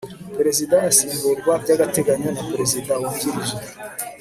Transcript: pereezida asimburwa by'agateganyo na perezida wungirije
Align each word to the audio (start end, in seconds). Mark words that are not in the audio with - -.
pereezida 0.35 0.75
asimburwa 0.89 1.51
by'agateganyo 1.63 2.29
na 2.31 2.43
perezida 2.49 2.91
wungirije 2.99 3.55